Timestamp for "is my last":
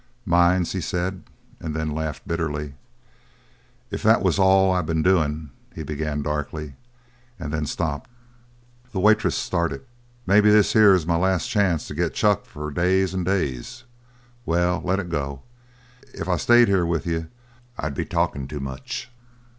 10.95-11.49